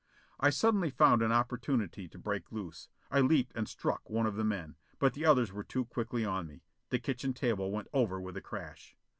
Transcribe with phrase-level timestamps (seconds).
[0.39, 2.89] I suddenly found an opportunity to break loose.
[3.11, 4.75] I leaped and struck one of the men.
[4.97, 6.63] But the others were too quickly on me.
[6.89, 8.95] The kitchen table went over with a crash.